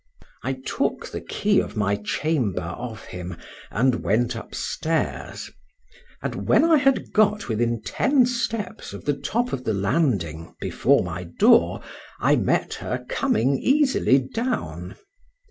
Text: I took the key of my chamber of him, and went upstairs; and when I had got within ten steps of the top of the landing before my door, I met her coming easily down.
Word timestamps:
I 0.41 0.53
took 0.53 1.11
the 1.11 1.21
key 1.21 1.59
of 1.59 1.77
my 1.77 1.95
chamber 1.95 2.63
of 2.63 3.05
him, 3.05 3.37
and 3.69 4.01
went 4.03 4.33
upstairs; 4.33 5.51
and 6.23 6.47
when 6.47 6.63
I 6.65 6.77
had 6.77 7.13
got 7.13 7.47
within 7.47 7.83
ten 7.83 8.25
steps 8.25 8.93
of 8.93 9.05
the 9.05 9.13
top 9.13 9.53
of 9.53 9.63
the 9.63 9.75
landing 9.75 10.55
before 10.59 11.03
my 11.03 11.25
door, 11.25 11.83
I 12.19 12.35
met 12.35 12.73
her 12.73 13.05
coming 13.09 13.59
easily 13.59 14.17
down. 14.17 14.95